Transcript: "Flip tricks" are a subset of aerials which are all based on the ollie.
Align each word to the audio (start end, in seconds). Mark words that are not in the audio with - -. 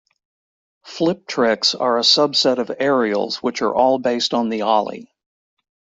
"Flip 0.83 1.27
tricks" 1.27 1.75
are 1.75 1.99
a 1.99 2.01
subset 2.01 2.57
of 2.57 2.71
aerials 2.79 3.35
which 3.43 3.61
are 3.61 3.71
all 3.75 3.99
based 3.99 4.33
on 4.33 4.49
the 4.49 4.63
ollie. 4.63 5.13